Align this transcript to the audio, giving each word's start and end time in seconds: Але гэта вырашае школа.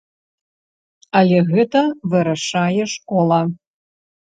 Але 1.19 1.37
гэта 1.51 1.83
вырашае 2.15 2.83
школа. 2.97 3.39